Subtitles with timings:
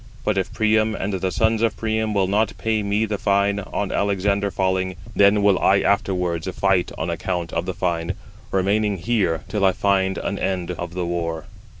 [0.25, 3.91] But if Priam and the sons of Priam will not pay me the fine, on
[3.91, 8.13] Alexander falling, then will I afterwards fight on account of the fine,
[8.49, 11.45] remaining here till I find an end of the war."